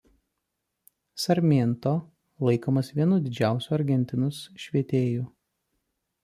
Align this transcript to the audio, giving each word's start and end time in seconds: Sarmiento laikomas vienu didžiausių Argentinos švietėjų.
Sarmiento 1.25 1.93
laikomas 2.47 2.89
vienu 3.01 3.21
didžiausių 3.27 3.77
Argentinos 3.79 4.41
švietėjų. 4.65 5.29